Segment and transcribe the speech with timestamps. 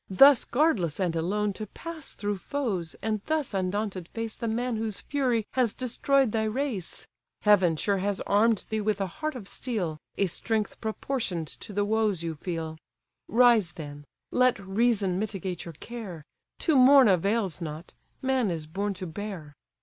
[0.09, 4.99] thus guardless and alone To pass through foes, and thus undaunted face The man whose
[5.01, 7.05] fury has destroy'd thy race!
[7.41, 11.85] Heaven sure has arm'd thee with a heart of steel, A strength proportion'd to the
[11.85, 12.79] woes you feel.
[13.27, 16.23] Rise, then: let reason mitigate your care:
[16.61, 17.93] To mourn avails not:
[18.23, 19.53] man is born to bear.